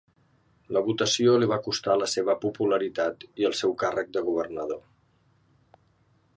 La 0.77 0.81
votació 0.87 1.35
li 1.41 1.49
va 1.51 1.59
costar 1.67 1.97
la 2.03 2.07
seva 2.15 2.37
popularitat 2.47 3.29
i 3.43 3.49
el 3.53 3.55
seu 3.63 3.77
càrrec 3.85 4.13
de 4.17 4.27
governador. 4.31 4.85